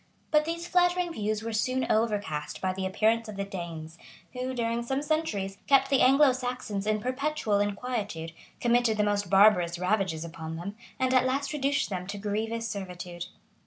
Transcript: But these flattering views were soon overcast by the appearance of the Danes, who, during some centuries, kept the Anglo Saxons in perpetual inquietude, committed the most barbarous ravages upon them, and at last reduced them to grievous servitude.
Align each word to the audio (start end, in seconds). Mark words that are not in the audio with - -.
But 0.31 0.45
these 0.45 0.65
flattering 0.65 1.13
views 1.13 1.43
were 1.43 1.53
soon 1.53 1.85
overcast 1.87 2.59
by 2.59 2.73
the 2.73 2.87
appearance 2.87 3.27
of 3.29 3.35
the 3.35 3.43
Danes, 3.43 3.99
who, 4.33 4.51
during 4.55 4.81
some 4.81 5.03
centuries, 5.03 5.59
kept 5.67 5.91
the 5.91 6.01
Anglo 6.01 6.31
Saxons 6.31 6.87
in 6.87 6.99
perpetual 6.99 7.59
inquietude, 7.59 8.31
committed 8.59 8.97
the 8.97 9.03
most 9.03 9.29
barbarous 9.29 9.77
ravages 9.77 10.25
upon 10.25 10.55
them, 10.55 10.75
and 10.99 11.13
at 11.13 11.27
last 11.27 11.53
reduced 11.53 11.91
them 11.91 12.07
to 12.07 12.17
grievous 12.17 12.67
servitude. 12.67 13.27